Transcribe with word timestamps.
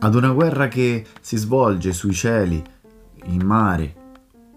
Ad 0.00 0.14
una 0.14 0.30
guerra 0.32 0.68
che 0.68 1.06
si 1.22 1.38
svolge 1.38 1.94
sui 1.94 2.12
cieli, 2.12 2.62
in 3.24 3.42
mare 3.42 3.94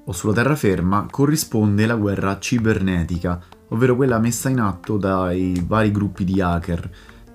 o 0.03 0.11
sulla 0.11 0.33
terraferma 0.33 1.05
corrisponde 1.09 1.85
la 1.85 1.96
guerra 1.96 2.39
cibernetica, 2.39 3.41
ovvero 3.69 3.96
quella 3.96 4.19
messa 4.19 4.49
in 4.49 4.59
atto 4.59 4.97
dai 4.97 5.63
vari 5.65 5.91
gruppi 5.91 6.25
di 6.25 6.41
hacker. 6.41 6.92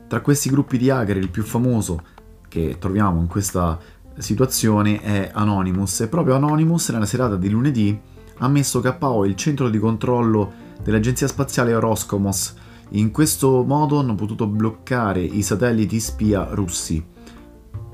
Tra 0.06 0.20
questi 0.20 0.50
gruppi 0.50 0.76
di 0.76 0.90
hacker 0.90 1.16
il 1.16 1.30
più 1.30 1.42
famoso 1.42 2.02
che 2.46 2.76
troviamo 2.78 3.20
in 3.20 3.26
questa 3.26 3.78
situazione 4.18 5.00
è 5.00 5.30
Anonymous 5.32 6.00
e 6.00 6.08
proprio 6.08 6.34
Anonymous 6.34 6.90
nella 6.90 7.06
serata 7.06 7.36
di 7.36 7.48
lunedì 7.48 7.98
ha 8.36 8.48
messo 8.48 8.80
KO 8.80 9.24
il 9.24 9.34
centro 9.36 9.70
di 9.70 9.78
controllo 9.78 10.52
dell'agenzia 10.82 11.26
spaziale 11.26 11.78
Roscomos. 11.78 12.54
In 12.90 13.10
questo 13.10 13.64
modo 13.64 13.98
hanno 13.98 14.14
potuto 14.14 14.46
bloccare 14.46 15.20
i 15.20 15.42
satelliti 15.42 16.00
spia 16.00 16.48
russi 16.50 17.04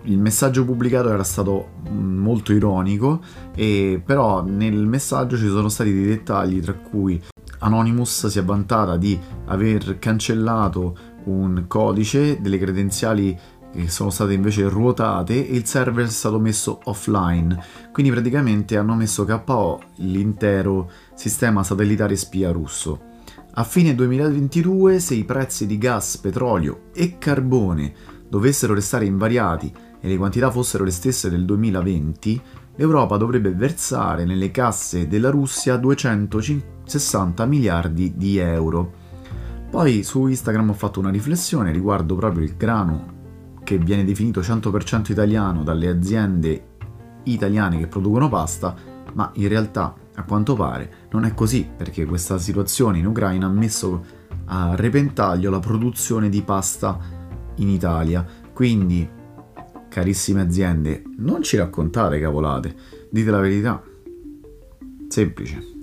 il 0.06 0.18
messaggio 0.18 0.64
pubblicato 0.64 1.10
era 1.10 1.24
stato 1.24 1.68
molto 1.90 2.52
ironico, 2.52 3.20
e 3.54 4.00
però 4.04 4.42
nel 4.42 4.86
messaggio 4.86 5.36
ci 5.36 5.48
sono 5.48 5.68
stati 5.68 5.92
dei 5.92 6.06
dettagli 6.06 6.60
tra 6.60 6.74
cui 6.74 7.20
Anonymous 7.58 8.26
si 8.26 8.38
è 8.38 8.44
vantata 8.44 8.96
di 8.96 9.18
aver 9.46 9.98
cancellato 9.98 10.96
un 11.24 11.64
codice 11.66 12.40
delle 12.40 12.58
credenziali 12.58 13.36
che 13.72 13.88
sono 13.88 14.10
state 14.10 14.32
invece 14.32 14.68
ruotate 14.68 15.48
e 15.48 15.54
il 15.54 15.66
server 15.66 16.06
è 16.06 16.10
stato 16.10 16.38
messo 16.38 16.80
offline. 16.84 17.58
Quindi 17.92 18.12
praticamente 18.12 18.76
hanno 18.76 18.94
messo 18.94 19.24
KO 19.24 19.82
l'intero 19.96 20.90
sistema 21.14 21.62
satellitare 21.62 22.16
spia 22.16 22.52
russo. 22.52 23.14
A 23.58 23.64
fine 23.64 23.94
2022, 23.94 25.00
se 25.00 25.14
i 25.14 25.24
prezzi 25.24 25.66
di 25.66 25.78
gas, 25.78 26.18
petrolio 26.18 26.90
e 26.92 27.16
carbone 27.16 27.90
dovessero 28.28 28.74
restare 28.74 29.06
invariati 29.06 29.72
e 29.98 30.08
le 30.08 30.18
quantità 30.18 30.50
fossero 30.50 30.84
le 30.84 30.90
stesse 30.90 31.30
del 31.30 31.46
2020, 31.46 32.42
l'Europa 32.74 33.16
dovrebbe 33.16 33.54
versare 33.54 34.26
nelle 34.26 34.50
casse 34.50 35.08
della 35.08 35.30
Russia 35.30 35.78
260 35.78 37.46
miliardi 37.46 38.14
di 38.14 38.36
euro. 38.36 38.92
Poi 39.70 40.02
su 40.02 40.26
Instagram 40.26 40.68
ho 40.68 40.74
fatto 40.74 41.00
una 41.00 41.08
riflessione 41.08 41.72
riguardo 41.72 42.14
proprio 42.14 42.44
il 42.44 42.56
grano 42.58 43.14
che 43.64 43.78
viene 43.78 44.04
definito 44.04 44.40
100% 44.40 45.12
italiano 45.12 45.62
dalle 45.62 45.88
aziende 45.88 46.66
italiane 47.22 47.78
che 47.78 47.86
producono 47.86 48.28
pasta, 48.28 48.74
ma 49.14 49.30
in 49.36 49.48
realtà 49.48 49.94
a 50.16 50.24
quanto 50.24 50.54
pare 50.54 51.06
non 51.10 51.24
è 51.24 51.34
così 51.34 51.68
perché 51.74 52.04
questa 52.04 52.38
situazione 52.38 52.98
in 52.98 53.06
Ucraina 53.06 53.46
ha 53.46 53.50
messo 53.50 54.04
a 54.46 54.74
repentaglio 54.74 55.50
la 55.50 55.60
produzione 55.60 56.28
di 56.28 56.42
pasta 56.42 56.98
in 57.56 57.68
Italia. 57.68 58.24
Quindi 58.52 59.08
carissime 59.88 60.42
aziende, 60.42 61.02
non 61.18 61.42
ci 61.42 61.56
raccontate 61.56 62.20
cavolate, 62.20 62.74
dite 63.10 63.30
la 63.30 63.40
verità. 63.40 63.82
Semplice. 65.08 65.75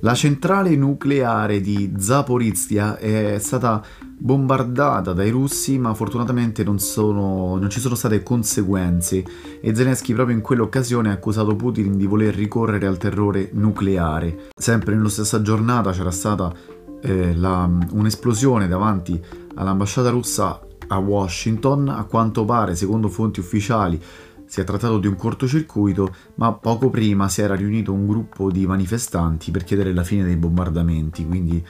La 0.00 0.14
centrale 0.14 0.76
nucleare 0.76 1.60
di 1.60 1.94
Zaporizhia 1.96 2.98
è 2.98 3.38
stata 3.38 3.82
bombardata 4.18 5.14
dai 5.14 5.30
russi, 5.30 5.78
ma 5.78 5.94
fortunatamente 5.94 6.62
non, 6.62 6.78
sono, 6.78 7.56
non, 7.56 7.70
ci 7.70 7.80
sono 7.80 7.94
state 7.94 8.22
conseguenze 8.22 9.24
e 9.60 9.74
Zelensky 9.74 10.12
proprio 10.12 10.36
in 10.36 10.42
quell'occasione 10.42 11.08
ha 11.08 11.12
accusato 11.12 11.56
Putin 11.56 11.96
di 11.96 12.06
voler 12.06 12.34
ricorrere 12.34 12.86
al 12.86 12.98
terrore 12.98 13.48
nucleare. 13.52 14.48
Sempre 14.54 14.94
nella 14.94 15.08
stessa 15.08 15.40
giornata 15.40 15.92
c'era 15.92 16.10
stata 16.10 16.52
eh, 17.00 17.34
la, 17.34 17.68
un'esplosione 17.90 18.68
davanti 18.68 19.18
all'ambasciata 19.54 20.10
russa 20.10 20.60
a 20.88 20.98
Washington, 20.98 21.88
a 21.88 22.04
quanto 22.04 22.44
pare, 22.44 22.76
secondo 22.76 23.08
fonti 23.08 23.40
ufficiali, 23.40 24.00
si 24.46 24.60
è 24.60 24.64
trattato 24.64 24.98
di 24.98 25.06
un 25.06 25.16
cortocircuito, 25.16 26.14
ma 26.36 26.52
poco 26.52 26.88
prima 26.88 27.28
si 27.28 27.42
era 27.42 27.54
riunito 27.54 27.92
un 27.92 28.06
gruppo 28.06 28.50
di 28.50 28.66
manifestanti 28.66 29.50
per 29.50 29.64
chiedere 29.64 29.92
la 29.92 30.04
fine 30.04 30.24
dei 30.24 30.36
bombardamenti, 30.36 31.26
quindi 31.26 31.64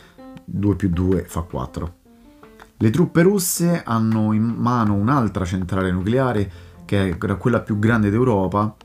2 0.44 0.76
più 0.76 0.88
2 0.90 1.24
fa 1.26 1.40
4. 1.40 1.94
Le 2.78 2.90
truppe 2.90 3.22
russe 3.22 3.82
hanno 3.82 4.32
in 4.32 4.44
mano 4.44 4.94
un'altra 4.94 5.44
centrale 5.44 5.90
nucleare, 5.90 6.50
che 6.84 7.08
è 7.08 7.16
quella 7.16 7.60
più 7.60 7.78
grande 7.78 8.10
d'Europa, 8.10 8.76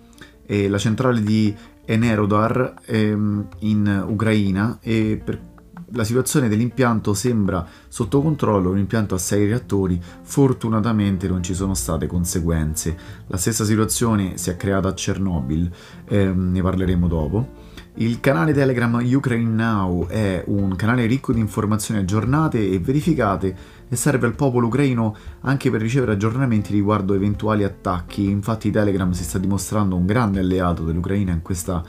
la 0.48 0.78
centrale 0.78 1.22
di 1.22 1.56
Enerodar 1.86 2.76
ehm, 2.86 3.48
in 3.60 4.06
Ucraina, 4.08 4.80
e 4.82 5.22
per 5.24 5.51
la 5.94 6.04
situazione 6.04 6.48
dell'impianto 6.48 7.14
sembra 7.14 7.66
sotto 7.88 8.22
controllo, 8.22 8.72
un 8.72 8.78
impianto 8.78 9.16
a 9.16 9.18
6 9.18 9.46
reattori, 9.46 10.02
fortunatamente 10.22 11.28
non 11.28 11.44
ci 11.44 11.54
sono 11.54 11.74
state 11.74 12.08
conseguenze. 12.08 12.98
La 13.28 13.38
stessa 13.38 13.66
situazione 13.66 14.38
si 14.38 14.50
è 14.50 14.56
creata 14.56 14.90
a 14.90 14.94
Chernobyl, 14.94 15.70
eh, 16.08 16.26
ne 16.34 16.62
parleremo 16.62 17.08
dopo. 17.08 17.70
Il 17.96 18.22
canale 18.22 18.54
Telegram 18.54 19.02
Ukraine 19.04 19.50
Now 19.50 20.08
è 20.08 20.44
un 20.48 20.76
canale 20.78 21.06
ricco 21.08 21.34
di 21.34 21.42
informazioni 21.42 22.00
aggiornate 22.00 22.70
e 22.70 22.80
verificate 22.80 23.56
e 23.90 23.96
serve 23.98 24.28
al 24.28 24.36
popolo 24.36 24.68
ucraino 24.68 25.14
anche 25.42 25.70
per 25.70 25.82
ricevere 25.82 26.14
aggiornamenti 26.14 26.72
riguardo 26.72 27.14
eventuali 27.14 27.66
attacchi. 27.66 28.30
Infatti 28.30 28.72
Telegram 28.72 29.12
si 29.12 29.24
sta 29.24 29.38
dimostrando 29.38 29.98
un 29.98 30.06
grande 30.06 30.40
alleato 30.40 30.84
dell'Ucraina 30.86 31.34
in 31.34 31.42
questa, 31.42 31.84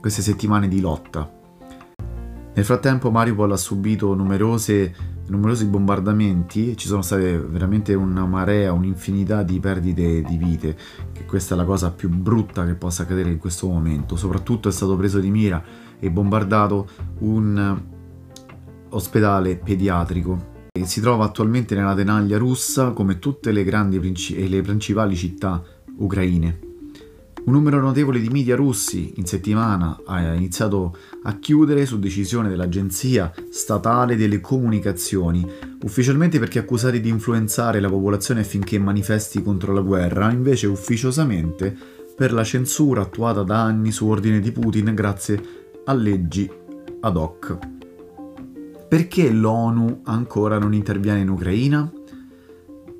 queste 0.00 0.22
settimane 0.22 0.66
di 0.66 0.80
lotta. 0.80 1.43
Nel 2.56 2.64
frattempo 2.64 3.10
Mariupol 3.10 3.50
ha 3.50 3.56
subito 3.56 4.14
numerose, 4.14 4.94
numerosi 5.26 5.66
bombardamenti 5.66 6.76
ci 6.76 6.86
sono 6.86 7.02
state 7.02 7.36
veramente 7.36 7.94
una 7.94 8.26
marea, 8.26 8.72
un'infinità 8.72 9.42
di 9.42 9.58
perdite 9.58 10.22
di 10.22 10.36
vite, 10.36 10.76
che 11.12 11.24
questa 11.24 11.54
è 11.54 11.56
la 11.56 11.64
cosa 11.64 11.90
più 11.90 12.08
brutta 12.08 12.64
che 12.64 12.74
possa 12.74 13.02
accadere 13.02 13.30
in 13.30 13.38
questo 13.38 13.66
momento. 13.66 14.14
Soprattutto 14.14 14.68
è 14.68 14.72
stato 14.72 14.96
preso 14.96 15.18
di 15.18 15.32
mira 15.32 15.60
e 15.98 16.10
bombardato 16.12 16.88
un 17.18 17.82
ospedale 18.90 19.56
pediatrico. 19.56 20.52
E 20.70 20.86
si 20.86 21.00
trova 21.00 21.24
attualmente 21.24 21.74
nella 21.74 21.94
tenaglia 21.94 22.38
russa 22.38 22.92
come 22.92 23.18
tutte 23.18 23.50
le 23.50 23.64
grandi 23.64 23.96
e 24.36 24.48
le 24.48 24.60
principali 24.62 25.16
città 25.16 25.60
ucraine. 25.96 26.63
Un 27.46 27.52
numero 27.52 27.78
notevole 27.78 28.20
di 28.20 28.30
media 28.30 28.56
russi 28.56 29.12
in 29.16 29.26
settimana 29.26 30.00
ha 30.06 30.32
iniziato 30.32 30.96
a 31.24 31.38
chiudere 31.38 31.84
su 31.84 31.98
decisione 31.98 32.48
dell'Agenzia 32.48 33.30
Statale 33.50 34.16
delle 34.16 34.40
Comunicazioni, 34.40 35.46
ufficialmente 35.82 36.38
perché 36.38 36.60
accusati 36.60 37.02
di 37.02 37.10
influenzare 37.10 37.80
la 37.80 37.90
popolazione 37.90 38.40
affinché 38.40 38.78
manifesti 38.78 39.42
contro 39.42 39.74
la 39.74 39.82
guerra, 39.82 40.32
invece 40.32 40.68
ufficiosamente 40.68 41.76
per 42.16 42.32
la 42.32 42.44
censura 42.44 43.02
attuata 43.02 43.42
da 43.42 43.60
anni 43.60 43.92
su 43.92 44.06
ordine 44.06 44.40
di 44.40 44.50
Putin 44.50 44.94
grazie 44.94 45.42
a 45.84 45.92
leggi 45.92 46.50
ad 47.00 47.16
hoc. 47.16 47.58
Perché 48.88 49.30
l'ONU 49.30 50.00
ancora 50.04 50.58
non 50.58 50.72
interviene 50.72 51.20
in 51.20 51.28
Ucraina? 51.28 51.92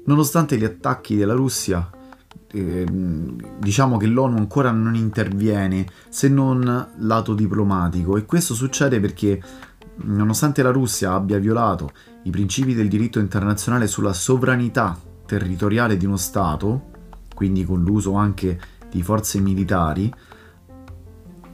Nonostante 0.04 0.58
gli 0.58 0.64
attacchi 0.64 1.16
della 1.16 1.32
Russia 1.32 1.93
Ehm, 2.54 3.58
diciamo 3.58 3.96
che 3.96 4.06
l'ONU 4.06 4.36
ancora 4.36 4.70
non 4.70 4.94
interviene 4.94 5.86
se 6.08 6.28
non 6.28 6.88
lato 6.98 7.34
diplomatico. 7.34 8.16
E 8.16 8.24
questo 8.24 8.54
succede 8.54 9.00
perché 9.00 9.42
nonostante 9.96 10.62
la 10.62 10.70
Russia 10.70 11.12
abbia 11.12 11.38
violato 11.38 11.90
i 12.22 12.30
principi 12.30 12.74
del 12.74 12.88
diritto 12.88 13.18
internazionale 13.18 13.86
sulla 13.88 14.12
sovranità 14.12 14.98
territoriale 15.26 15.96
di 15.96 16.06
uno 16.06 16.16
Stato, 16.16 16.90
quindi 17.34 17.64
con 17.64 17.82
l'uso 17.82 18.14
anche 18.14 18.58
di 18.88 19.02
forze 19.02 19.40
militari, 19.40 20.12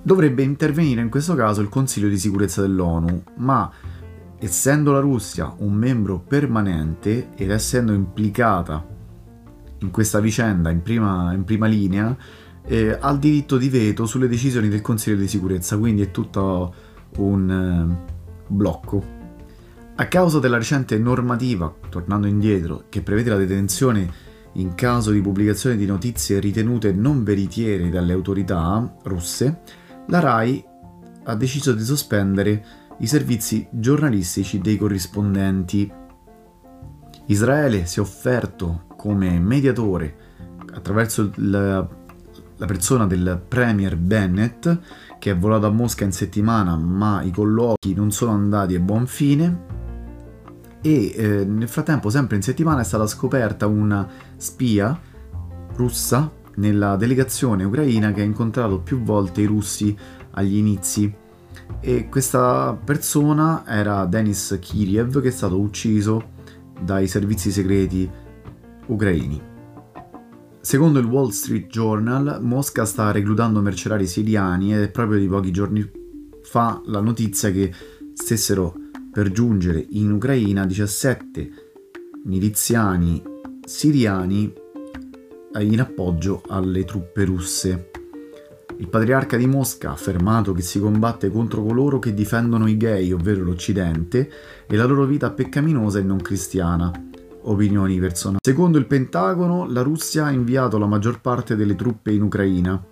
dovrebbe 0.03 0.43
intervenire 0.43 1.01
in 1.01 1.09
questo 1.09 1.35
caso 1.35 1.63
il 1.63 1.69
Consiglio 1.71 2.09
di 2.09 2.19
sicurezza 2.19 2.61
dell'ONU, 2.61 3.23
ma 3.37 3.71
essendo 4.39 4.93
la 4.93 5.01
Russia 5.01 5.55
un 5.59 5.73
membro 5.73 6.19
permanente 6.19 7.31
ed 7.37 7.51
essendo 7.51 7.93
implicata 7.93 8.90
in 9.81 9.91
questa 9.91 10.21
vicenda 10.21 10.71
in 10.71 10.83
prima, 10.83 11.33
in 11.33 11.45
prima 11.45 11.67
linea 11.67 12.17
eh, 12.65 12.97
ha 12.99 13.11
il 13.11 13.19
diritto 13.19 13.57
di 13.57 13.69
veto 13.69 14.07
sulle 14.07 14.29
decisioni 14.29 14.69
del 14.69 14.81
Consiglio 14.81 15.17
di 15.17 15.29
sicurezza, 15.29 15.79
quindi 15.79 16.03
è 16.03 16.11
tutto 16.11 16.75
un 17.17 17.51
eh, 17.51 18.15
blocco. 18.47 19.19
A 19.97 20.07
causa 20.07 20.39
della 20.39 20.57
recente 20.57 20.97
normativa, 20.99 21.75
tornando 21.89 22.27
indietro, 22.27 22.85
che 22.89 23.03
prevede 23.03 23.31
la 23.31 23.37
detenzione 23.37 24.29
in 24.55 24.75
caso 24.75 25.11
di 25.11 25.21
pubblicazione 25.21 25.77
di 25.77 25.87
notizie 25.87 26.41
ritenute 26.41 26.93
non 26.93 27.23
veritiere 27.23 27.89
dalle 27.89 28.13
autorità 28.13 28.97
russe, 29.03 29.61
la 30.07 30.21
RAI 30.21 30.65
ha 31.25 31.35
deciso 31.35 31.73
di 31.73 31.85
sospendere 31.85 32.65
i 32.99 33.07
servizi 33.07 33.67
giornalistici 33.71 34.59
dei 34.59 34.77
corrispondenti. 34.77 35.91
Israele 37.27 37.87
si 37.87 37.99
è 37.99 38.03
offerto 38.03 38.87
come 39.01 39.39
mediatore 39.39 40.15
attraverso 40.75 41.31
la, 41.37 41.89
la 42.57 42.67
persona 42.67 43.07
del 43.07 43.41
Premier 43.49 43.97
Bennett 43.97 44.79
che 45.19 45.31
è 45.31 45.37
volato 45.37 45.65
a 45.65 45.71
Mosca 45.71 46.05
in 46.05 46.13
settimana 46.13 46.77
ma 46.77 47.23
i 47.23 47.31
colloqui 47.31 47.95
non 47.95 48.11
sono 48.11 48.33
andati 48.33 48.75
a 48.75 48.79
buon 48.79 49.07
fine. 49.07 49.79
E 50.83 51.13
eh, 51.15 51.45
nel 51.47 51.69
frattempo, 51.69 52.11
sempre 52.11 52.37
in 52.37 52.43
settimana, 52.43 52.81
è 52.81 52.85
stata 52.85 53.07
scoperta 53.07 53.67
una 53.67 54.07
spia 54.37 54.99
russa 55.77 56.31
nella 56.57 56.97
delegazione 56.97 57.65
ucraina 57.65 58.13
che 58.13 58.21
ha 58.21 58.25
incontrato 58.25 58.81
più 58.81 59.03
volte 59.03 59.41
i 59.41 59.47
russi 59.47 59.97
agli 60.33 60.57
inizi. 60.57 61.15
E 61.81 62.09
questa 62.11 62.79
persona 62.83 63.65
era 63.67 64.05
Denis 64.05 64.59
Kiriev 64.61 65.23
che 65.23 65.29
è 65.29 65.33
stato 65.33 65.59
ucciso 65.59 66.33
dai 66.83 67.07
servizi 67.07 67.51
segreti 67.51 68.20
ucraini. 68.91 69.49
Secondo 70.61 70.99
il 70.99 71.07
Wall 71.07 71.31
Street 71.31 71.69
Journal, 71.69 72.39
Mosca 72.43 72.85
sta 72.85 73.11
reclutando 73.11 73.61
mercenari 73.61 74.07
siriani 74.07 74.75
ed 74.75 74.83
è 74.83 74.91
proprio 74.91 75.19
di 75.19 75.27
pochi 75.27 75.51
giorni 75.51 75.91
fa 76.43 76.81
la 76.85 77.01
notizia 77.01 77.51
che 77.51 77.73
stessero 78.13 78.75
per 79.11 79.31
giungere 79.31 79.85
in 79.91 80.13
Ucraina 80.13 80.67
17 80.67 81.51
miliziani 82.25 83.23
siriani 83.65 84.53
in 85.59 85.81
appoggio 85.81 86.43
alle 86.49 86.85
truppe 86.85 87.25
russe. 87.25 87.91
Il 88.77 88.89
patriarca 88.89 89.37
di 89.37 89.47
Mosca 89.47 89.91
ha 89.91 89.93
affermato 89.93 90.53
che 90.53 90.63
si 90.63 90.79
combatte 90.79 91.31
contro 91.31 91.63
coloro 91.63 91.99
che 91.99 92.15
difendono 92.15 92.67
i 92.67 92.77
gay, 92.77 93.13
ovvero 93.13 93.43
l'Occidente, 93.43 94.31
e 94.67 94.77
la 94.77 94.85
loro 94.85 95.05
vita 95.05 95.31
peccaminosa 95.31 95.99
e 95.99 96.03
non 96.03 96.21
cristiana. 96.21 97.10
Opinioni 97.43 97.99
personali. 97.99 98.39
Secondo 98.43 98.79
il 98.79 98.87
Pentagono, 98.87 99.67
la 99.67 99.83
Russia 99.83 100.27
ha 100.27 100.31
inviato 100.31 100.79
la 100.79 100.87
maggior 100.87 101.21
parte 101.21 101.57
delle 101.57 101.75
truppe 101.75 102.13
in 102.13 102.23
Ucraina. 102.23 102.83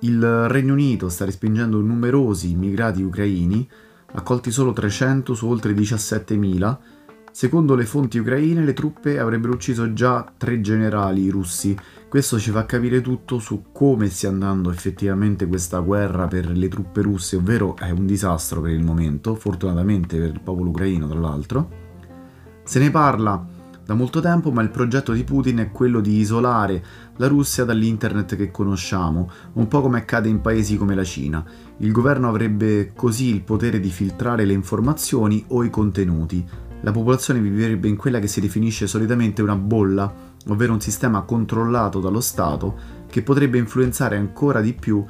Il 0.00 0.48
Regno 0.48 0.72
Unito 0.72 1.08
sta 1.08 1.24
respingendo 1.24 1.80
numerosi 1.80 2.50
immigrati 2.50 3.02
ucraini, 3.02 3.68
accolti 4.12 4.50
solo 4.50 4.72
300 4.72 5.34
su 5.34 5.48
oltre 5.48 5.72
17.000, 5.72 6.76
Secondo 7.38 7.76
le 7.76 7.84
fonti 7.84 8.18
ucraine, 8.18 8.64
le 8.64 8.72
truppe 8.72 9.20
avrebbero 9.20 9.52
ucciso 9.52 9.92
già 9.92 10.28
tre 10.36 10.60
generali 10.60 11.28
russi. 11.28 11.76
Questo 12.08 12.36
ci 12.36 12.50
fa 12.50 12.66
capire 12.66 13.00
tutto 13.00 13.38
su 13.38 13.66
come 13.70 14.08
stia 14.08 14.28
andando 14.28 14.72
effettivamente 14.72 15.46
questa 15.46 15.78
guerra 15.78 16.26
per 16.26 16.50
le 16.50 16.66
truppe 16.66 17.00
russe, 17.00 17.36
ovvero 17.36 17.76
è 17.76 17.90
un 17.90 18.06
disastro 18.06 18.60
per 18.60 18.72
il 18.72 18.82
momento, 18.82 19.36
fortunatamente 19.36 20.18
per 20.18 20.30
il 20.30 20.40
popolo 20.40 20.70
ucraino 20.70 21.06
tra 21.06 21.20
l'altro. 21.20 21.70
Se 22.64 22.80
ne 22.80 22.90
parla 22.90 23.46
da 23.88 23.94
molto 23.94 24.20
tempo, 24.20 24.50
ma 24.52 24.60
il 24.60 24.68
progetto 24.68 25.14
di 25.14 25.24
Putin 25.24 25.56
è 25.56 25.70
quello 25.70 26.00
di 26.00 26.18
isolare 26.18 26.84
la 27.16 27.26
Russia 27.26 27.64
dall'internet 27.64 28.36
che 28.36 28.50
conosciamo, 28.50 29.30
un 29.54 29.66
po' 29.66 29.80
come 29.80 29.96
accade 29.96 30.28
in 30.28 30.42
paesi 30.42 30.76
come 30.76 30.94
la 30.94 31.04
Cina. 31.04 31.42
Il 31.78 31.90
governo 31.90 32.28
avrebbe 32.28 32.92
così 32.94 33.32
il 33.32 33.40
potere 33.40 33.80
di 33.80 33.88
filtrare 33.88 34.44
le 34.44 34.52
informazioni 34.52 35.42
o 35.48 35.64
i 35.64 35.70
contenuti 35.70 36.46
la 36.82 36.92
popolazione 36.92 37.40
vivrebbe 37.40 37.88
in 37.88 37.96
quella 37.96 38.20
che 38.20 38.28
si 38.28 38.40
definisce 38.40 38.86
solitamente 38.86 39.42
una 39.42 39.56
bolla, 39.56 40.12
ovvero 40.46 40.74
un 40.74 40.80
sistema 40.80 41.22
controllato 41.22 41.98
dallo 41.98 42.20
Stato 42.20 42.78
che 43.08 43.22
potrebbe 43.22 43.58
influenzare 43.58 44.16
ancora 44.16 44.60
di 44.60 44.74
più 44.74 45.04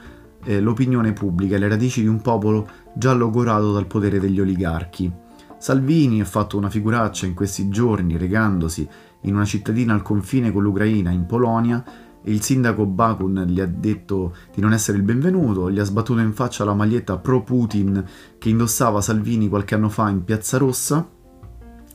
eh, 0.44 0.60
l'opinione 0.60 1.12
pubblica 1.12 1.56
e 1.56 1.58
le 1.58 1.68
radici 1.68 2.00
di 2.00 2.06
un 2.06 2.22
popolo 2.22 2.66
già 2.94 3.12
logorato 3.12 3.72
dal 3.72 3.86
potere 3.86 4.18
degli 4.18 4.40
oligarchi. 4.40 5.26
Salvini 5.58 6.20
ha 6.20 6.24
fatto 6.24 6.56
una 6.56 6.70
figuraccia 6.70 7.26
in 7.26 7.34
questi 7.34 7.68
giorni 7.68 8.16
regandosi 8.16 8.88
in 9.22 9.34
una 9.34 9.44
cittadina 9.44 9.92
al 9.92 10.02
confine 10.02 10.52
con 10.52 10.62
l'Ucraina, 10.62 11.10
in 11.10 11.26
Polonia, 11.26 11.84
e 12.22 12.30
il 12.32 12.42
sindaco 12.42 12.86
Bakun 12.86 13.44
gli 13.48 13.60
ha 13.60 13.66
detto 13.66 14.34
di 14.54 14.60
non 14.60 14.72
essere 14.72 14.98
il 14.98 15.04
benvenuto, 15.04 15.70
gli 15.70 15.78
ha 15.78 15.84
sbattuto 15.84 16.20
in 16.20 16.32
faccia 16.32 16.64
la 16.64 16.74
maglietta 16.74 17.18
pro-Putin 17.18 18.04
che 18.38 18.48
indossava 18.48 19.00
Salvini 19.00 19.48
qualche 19.48 19.74
anno 19.74 19.88
fa 19.88 20.08
in 20.08 20.24
Piazza 20.24 20.58
Rossa. 20.58 21.08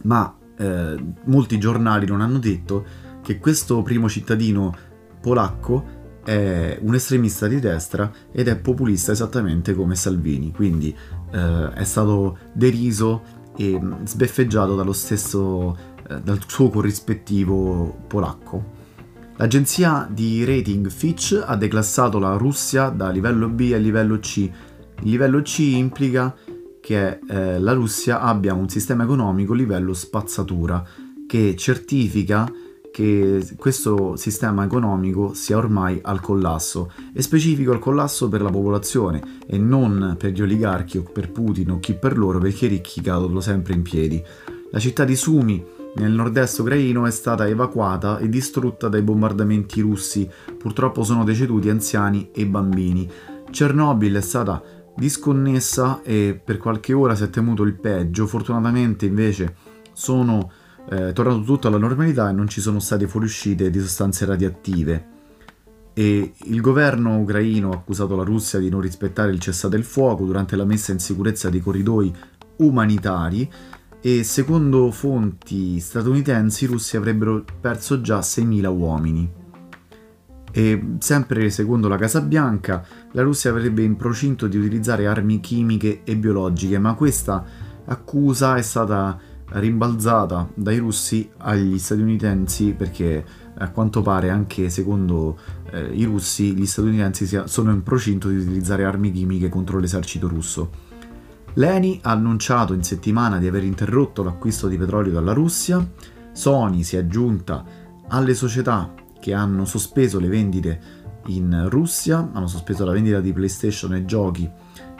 Ma 0.03 0.35
eh, 0.57 1.03
molti 1.25 1.57
giornali 1.59 2.05
non 2.05 2.21
hanno 2.21 2.39
detto 2.39 2.85
che 3.21 3.37
questo 3.39 3.81
primo 3.81 4.09
cittadino 4.09 4.75
polacco 5.21 6.01
è 6.23 6.79
un 6.81 6.95
estremista 6.95 7.47
di 7.47 7.59
destra 7.59 8.11
ed 8.31 8.47
è 8.47 8.57
populista 8.57 9.11
esattamente 9.11 9.73
come 9.73 9.95
Salvini, 9.95 10.51
quindi 10.51 10.95
eh, 11.31 11.69
è 11.73 11.83
stato 11.83 12.37
deriso 12.53 13.41
e 13.55 13.79
sbeffeggiato 14.05 14.75
dallo 14.75 14.93
stesso, 14.93 15.77
eh, 16.09 16.19
dal 16.21 16.39
suo 16.47 16.69
corrispettivo 16.69 18.03
polacco. 18.07 18.81
L'agenzia 19.37 20.07
di 20.09 20.45
rating 20.45 20.89
Fitch 20.89 21.41
ha 21.43 21.55
declassato 21.55 22.19
la 22.19 22.35
Russia 22.37 22.89
da 22.89 23.09
livello 23.09 23.49
B 23.49 23.71
a 23.73 23.77
livello 23.77 24.19
C. 24.19 24.37
Il 24.37 25.09
livello 25.09 25.41
C 25.41 25.59
implica 25.59 26.35
che 26.79 27.19
eh, 27.27 27.59
la 27.59 27.73
Russia 27.73 28.19
abbia 28.21 28.53
un 28.53 28.69
sistema 28.69 29.03
economico 29.03 29.53
livello 29.53 29.93
spazzatura 29.93 30.85
che 31.25 31.55
certifica 31.55 32.47
che 32.93 33.43
questo 33.57 34.15
sistema 34.17 34.63
economico 34.63 35.33
sia 35.33 35.57
ormai 35.57 35.99
al 36.03 36.21
collasso 36.21 36.91
e 37.11 37.23
specifico 37.23 37.71
al 37.71 37.79
collasso 37.79 38.29
per 38.29 38.43
la 38.43 38.51
popolazione 38.51 39.39
e 39.47 39.57
non 39.57 40.15
per 40.15 40.29
gli 40.29 40.43
oligarchi 40.43 40.99
o 40.99 41.01
per 41.01 41.31
Putin 41.31 41.71
o 41.71 41.79
chi 41.79 41.95
per 41.95 42.15
loro 42.19 42.37
perché 42.37 42.67
i 42.67 42.69
ricchi 42.69 43.01
cadono 43.01 43.39
sempre 43.39 43.73
in 43.73 43.81
piedi. 43.81 44.23
La 44.69 44.77
città 44.77 45.05
di 45.05 45.15
Sumi 45.15 45.65
nel 45.95 46.11
nord-est 46.11 46.59
ucraino 46.59 47.07
è 47.07 47.11
stata 47.11 47.47
evacuata 47.47 48.19
e 48.19 48.29
distrutta 48.29 48.89
dai 48.89 49.01
bombardamenti 49.01 49.81
russi, 49.81 50.29
purtroppo 50.55 51.01
sono 51.03 51.23
deceduti 51.23 51.69
anziani 51.69 52.29
e 52.31 52.45
bambini. 52.45 53.09
Chernobyl 53.49 54.17
è 54.17 54.21
stata 54.21 54.61
disconnessa 54.95 56.03
e 56.03 56.39
per 56.43 56.59
qualche 56.59 56.93
ora 56.93 57.15
si 57.15 57.23
è 57.23 57.29
temuto 57.31 57.63
il 57.63 57.73
peggio, 57.73 58.27
fortunatamente 58.27 59.07
invece 59.07 59.55
sono 59.93 60.51
eh, 60.89 61.13
tornato 61.13 61.41
tutto 61.43 61.67
alla 61.67 61.77
normalità 61.77 62.29
e 62.29 62.33
non 62.33 62.47
ci 62.47 62.61
sono 62.61 62.79
state 62.79 63.07
fuoriuscite 63.07 63.69
di 63.69 63.79
sostanze 63.79 64.25
radioattive. 64.25 65.11
E 65.93 66.33
il 66.45 66.61
governo 66.61 67.19
ucraino 67.19 67.71
ha 67.71 67.75
accusato 67.75 68.15
la 68.15 68.23
Russia 68.23 68.59
di 68.59 68.69
non 68.69 68.81
rispettare 68.81 69.31
il 69.31 69.39
cessate 69.39 69.75
il 69.75 69.83
fuoco 69.83 70.25
durante 70.25 70.55
la 70.55 70.65
messa 70.65 70.91
in 70.91 70.99
sicurezza 70.99 71.49
dei 71.49 71.61
corridoi 71.61 72.11
umanitari 72.57 73.49
e 74.01 74.23
secondo 74.23 74.91
fonti 74.91 75.79
statunitensi 75.79 76.65
i 76.65 76.67
russi 76.67 76.97
avrebbero 76.97 77.45
perso 77.61 78.01
già 78.01 78.19
6.000 78.19 78.65
uomini. 78.67 79.31
E 80.51 80.83
sempre 80.99 81.49
secondo 81.49 81.87
la 81.87 81.97
Casa 81.97 82.21
Bianca, 82.21 82.85
la 83.11 83.21
Russia 83.21 83.49
avrebbe 83.49 83.81
in 83.81 83.95
procinto 83.95 84.47
di 84.47 84.57
utilizzare 84.57 85.07
armi 85.07 85.39
chimiche 85.39 86.01
e 86.03 86.15
biologiche, 86.15 86.77
ma 86.79 86.95
questa 86.95 87.43
accusa 87.85 88.55
è 88.55 88.61
stata 88.61 89.17
rimbalzata 89.49 90.49
dai 90.53 90.77
russi 90.77 91.29
agli 91.37 91.77
statunitensi 91.77 92.73
perché 92.73 93.23
a 93.55 93.69
quanto 93.69 94.01
pare 94.01 94.29
anche 94.29 94.69
secondo 94.69 95.37
eh, 95.71 95.91
i 95.93 96.03
russi 96.05 96.55
gli 96.55 96.65
statunitensi 96.65 97.41
sono 97.45 97.71
in 97.71 97.83
procinto 97.83 98.29
di 98.29 98.37
utilizzare 98.37 98.83
armi 98.83 99.11
chimiche 99.11 99.49
contro 99.49 99.79
l'esercito 99.79 100.27
russo. 100.27 100.91
L'ENI 101.55 101.99
ha 102.03 102.11
annunciato 102.11 102.73
in 102.73 102.83
settimana 102.83 103.37
di 103.37 103.47
aver 103.47 103.63
interrotto 103.63 104.23
l'acquisto 104.23 104.67
di 104.67 104.77
petrolio 104.77 105.11
dalla 105.11 105.33
Russia, 105.33 105.87
Sony 106.31 106.81
si 106.81 106.95
è 106.95 106.99
aggiunta 106.99 107.63
alle 108.07 108.33
società 108.33 108.91
che 109.19 109.33
hanno 109.33 109.65
sospeso 109.65 110.19
le 110.19 110.27
vendite 110.27 110.81
in 111.27 111.67
Russia, 111.69 112.29
hanno 112.33 112.47
sospeso 112.47 112.83
la 112.85 112.91
vendita 112.91 113.21
di 113.21 113.31
PlayStation 113.31 113.93
e 113.93 114.03
giochi 114.03 114.49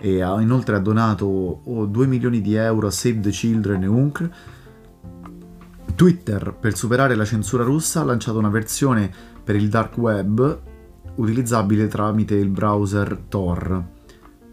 e 0.03 0.22
ha 0.22 0.41
inoltre 0.41 0.81
donato 0.81 1.62
2 1.63 2.07
milioni 2.07 2.41
di 2.41 2.55
euro 2.55 2.88
a 2.88 2.91
Save 2.91 3.22
the 3.22 3.29
Children 3.29 3.83
e 3.83 3.88
UNCR. 3.88 4.29
Twitter, 5.95 6.53
per 6.60 6.75
superare 6.75 7.15
la 7.15 7.24
censura 7.24 7.63
russa, 7.63 8.01
ha 8.01 8.03
lanciato 8.03 8.38
una 8.38 8.50
versione 8.50 9.10
per 9.41 9.55
il 9.55 9.69
dark 9.69 9.98
web 9.98 10.60
utilizzabile 11.15 11.88
tramite 11.88 12.36
il 12.36 12.50
browser 12.50 13.17
Tor. 13.29 13.81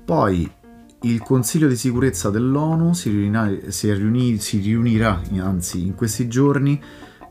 Poi 0.05 0.49
il 1.01 1.21
Consiglio 1.21 1.67
di 1.67 1.75
sicurezza 1.75 2.31
dell'ONU 2.31 2.93
si 2.93 3.11
riunirà, 3.11 3.51
si 3.71 4.59
riunirà 4.59 5.21
anzi, 5.39 5.85
in 5.85 5.97
questi 5.97 6.29
giorni 6.29 6.81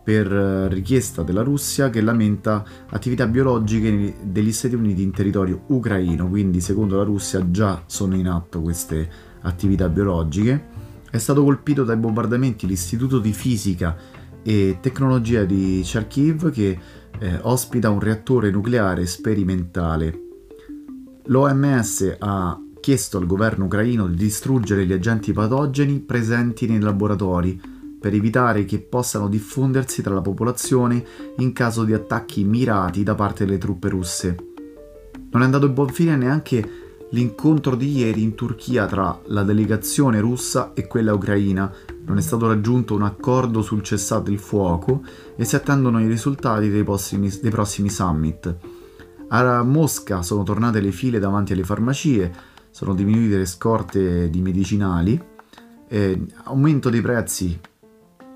per 0.03 0.32
eh, 0.32 0.68
richiesta 0.70 1.24
della 1.24 1.41
Russia 1.44 1.89
che 1.89 2.01
lamenta 2.01 2.63
attività 2.89 3.27
biologiche 3.27 4.15
degli 4.24 4.51
Stati 4.51 4.75
Uniti 4.75 5.01
in 5.01 5.12
territorio 5.12 5.63
ucraino, 5.68 6.27
quindi 6.27 6.62
secondo 6.62 6.98
la 6.98 7.03
Russia 7.03 7.50
già 7.51 7.84
sono 7.86 8.15
in 8.15 8.27
atto 8.27 8.62
queste 8.62 9.10
attività 9.41 9.89
biologiche. 9.89 10.77
È 11.10 11.18
stato 11.18 11.44
colpito 11.44 11.84
dai 11.84 11.98
bombardamenti 11.98 12.68
l'Istituto 12.68 13.20
di 13.20 13.34
Fisica 13.34 13.96
e 14.44 14.77
Tecnologia 14.82 15.44
di 15.44 15.82
Kharkiv 15.84 16.51
che 16.51 16.77
eh, 17.20 17.39
ospita 17.41 17.89
un 17.89 18.00
reattore 18.00 18.51
nucleare 18.51 19.06
sperimentale. 19.06 20.27
L'OMS 21.25 22.15
ha 22.20 22.60
chiesto 22.79 23.18
al 23.18 23.25
governo 23.25 23.65
ucraino 23.65 24.08
di 24.08 24.15
distruggere 24.15 24.86
gli 24.86 24.94
agenti 24.94 25.34
patogeni 25.34 26.00
presenti 26.00 26.65
nei 26.68 26.79
laboratori 26.79 27.77
per 28.00 28.13
evitare 28.13 28.65
che 28.65 28.79
possano 28.79 29.27
diffondersi 29.27 30.01
tra 30.01 30.13
la 30.13 30.22
popolazione 30.22 31.03
in 31.38 31.53
caso 31.53 31.84
di 31.84 31.94
attacchi 31.94 32.44
mirati 32.44 33.03
da 33.03 33.13
parte 33.13 33.46
delle 33.46 33.58
truppe 33.58 33.89
russe. 33.89 34.36
Non 35.32 35.41
è 35.41 35.46
andato 35.46 35.65
a 35.65 35.70
buon 35.70 35.89
fine 35.89 36.15
neanche 36.15 36.88
l'incontro 37.12 37.75
di 37.75 37.98
ieri 37.98 38.22
in 38.22 38.36
Turchia 38.36 38.86
tra 38.86 39.20
la 39.25 39.44
delegazione 39.44 40.20
russa 40.20 40.74
e 40.74 40.88
quella 40.88 41.13
ucraina, 41.13 41.72
non 42.06 42.18
è 42.18 42.22
stato 42.22 42.48
raggiunto 42.48 42.96
un 42.96 43.03
accordo 43.03 43.62
sul 43.62 43.84
cessate 43.84 44.32
il 44.32 44.39
fuoco 44.39 45.03
e 45.36 45.44
si 45.44 45.56
attendono 45.56 46.00
i 46.01 46.08
risultati 46.08 46.70
dei 46.70 46.84
prossimi, 46.84 47.29
dei 47.41 47.51
prossimi 47.51 47.89
summit. 47.89 48.56
A 49.29 49.63
Mosca 49.63 50.22
sono 50.24 50.44
tornate 50.44 50.79
le 50.79 50.91
file 50.91 51.20
davanti 51.20 51.53
alle 51.53 51.63
farmacie, 51.63 52.32
sono 52.72 52.96
diminuite 52.96 53.38
le 53.38 53.46
scorte 53.46 54.29
di 54.29 54.41
medicinali, 54.41 55.22
eh, 55.88 56.25
aumento 56.46 56.89
dei 56.89 57.01
prezzi 57.01 57.60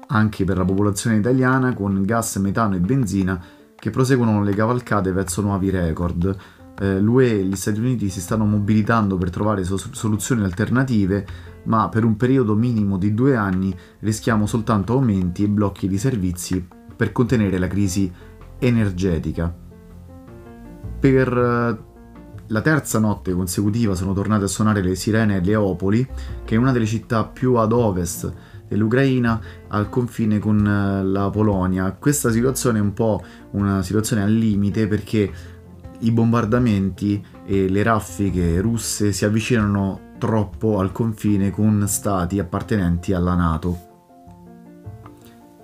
anche 0.07 0.43
per 0.43 0.57
la 0.57 0.65
popolazione 0.65 1.17
italiana 1.17 1.74
con 1.74 2.01
gas, 2.03 2.36
metano 2.38 2.75
e 2.75 2.79
benzina 2.79 3.41
che 3.75 3.89
proseguono 3.89 4.43
le 4.43 4.53
cavalcate 4.53 5.12
verso 5.12 5.41
nuovi 5.41 5.69
record. 5.69 6.36
Eh, 6.79 7.00
L'UE 7.00 7.39
e 7.39 7.43
gli 7.43 7.55
Stati 7.55 7.79
Uniti 7.79 8.10
si 8.10 8.22
stanno 8.22 8.45
mobilitando 8.45 9.17
per 9.17 9.29
trovare 9.29 9.63
so- 9.63 9.77
soluzioni 9.77 10.43
alternative, 10.43 11.25
ma 11.65 11.89
per 11.89 12.03
un 12.03 12.15
periodo 12.15 12.55
minimo 12.55 12.98
di 12.98 13.13
due 13.13 13.36
anni 13.36 13.75
rischiamo 14.00 14.45
soltanto 14.45 14.93
aumenti 14.93 15.43
e 15.43 15.50
blocchi 15.50 15.88
di 15.88 15.98
servizi 15.98 16.65
per 16.95 17.12
contenere 17.12 17.57
la 17.57 17.67
crisi 17.67 18.12
energetica. 18.60 19.53
Per 21.00 21.38
eh, 21.38 21.91
la 22.48 22.62
terza 22.62 23.00
notte 23.00 23.33
consecutiva 23.33 23.95
sono 23.95 24.13
tornate 24.13 24.45
a 24.45 24.48
suonare 24.48 24.81
le 24.81 24.95
sirene 24.95 25.38
a 25.38 25.41
Leopoli, 25.41 26.07
che 26.45 26.55
è 26.55 26.57
una 26.57 26.72
delle 26.72 26.86
città 26.86 27.25
più 27.25 27.55
ad 27.55 27.72
ovest 27.72 28.31
dell'Ucraina 28.67 29.39
al 29.67 29.89
confine 29.89 30.39
con 30.39 30.65
eh, 30.65 31.03
la 31.03 31.29
Polonia. 31.29 31.91
Questa 31.93 32.32
situazione 32.32 32.79
è 32.79 32.82
un 32.82 32.93
po' 32.93 33.24
una 33.51 33.82
situazione 33.82 34.24
al 34.24 34.32
limite 34.32 34.88
perché 34.88 35.32
i 36.00 36.12
bombardamenti 36.12 37.24
e 37.46 37.70
le 37.70 37.84
raffiche 37.84 38.60
russe 38.62 39.12
si 39.12 39.25
avvicinano 39.25 40.12
troppo 40.17 40.79
al 40.79 40.91
confine 40.91 41.51
con 41.51 41.86
stati 41.88 42.39
appartenenti 42.39 43.13
alla 43.13 43.36
Nato. 43.36 43.91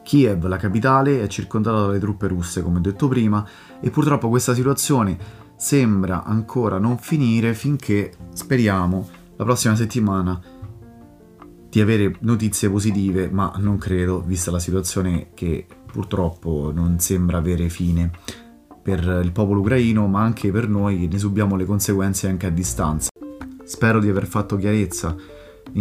Kiev, 0.04 0.48
la 0.48 0.58
capitale, 0.58 1.22
è 1.22 1.28
circondata 1.28 1.82
dalle 1.82 2.00
truppe 2.00 2.28
russe, 2.28 2.64
come 2.64 2.82
detto 2.82 3.08
prima, 3.08 3.48
e 3.80 3.92
purtroppo 3.92 4.28
questa 4.28 4.56
situazione 4.56 5.18
sembra 5.56 6.24
ancora 6.24 6.80
non 6.80 6.98
finire 6.98 7.54
finché 7.54 8.14
speriamo 8.34 9.08
la 9.36 9.44
prossima 9.44 9.76
settimana 9.76 10.42
di 11.70 11.82
avere 11.82 12.16
notizie 12.22 12.70
positive, 12.70 13.30
ma 13.30 13.54
non 13.58 13.78
credo, 13.78 14.22
vista 14.26 14.52
la 14.52 14.60
situazione 14.60 15.30
che 15.34 15.66
purtroppo 15.92 16.72
non 16.74 17.00
sembra 17.00 17.38
avere 17.38 17.70
fine 17.70 18.12
per 18.82 19.22
il 19.24 19.32
popolo 19.32 19.60
ucraino, 19.60 20.08
ma 20.08 20.22
anche 20.22 20.52
per 20.52 20.68
noi 20.68 21.02
che 21.02 21.08
ne 21.08 21.20
subiamo 21.20 21.56
le 21.56 21.66
conseguenze 21.66 22.28
anche 22.28 22.48
a 22.48 22.50
distanza. 22.50 23.10
Spero 23.64 24.00
di 24.00 24.10
aver 24.10 24.26
fatto 24.26 24.56
chiarezza 24.56 25.16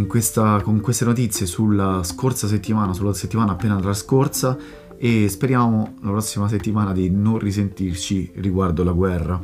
questa, 0.07 0.61
con 0.63 0.81
queste 0.81 1.05
notizie 1.05 1.47
sulla 1.47 2.03
scorsa 2.03 2.47
settimana, 2.47 2.93
sulla 2.93 3.15
settimana 3.15 3.53
appena 3.53 3.77
trascorsa 3.77 4.57
e 4.99 5.29
speriamo 5.29 5.95
la 6.03 6.11
prossima 6.11 6.49
settimana 6.49 6.93
di 6.93 7.09
non 7.11 7.39
risentirci 7.39 8.33
riguardo 8.37 8.85
la 8.85 8.93
guerra. 8.93 9.43